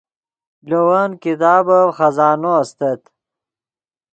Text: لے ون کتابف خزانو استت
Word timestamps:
لے 0.69 0.79
ون 0.87 1.09
کتابف 1.23 1.87
خزانو 1.97 2.51
استت 2.61 3.01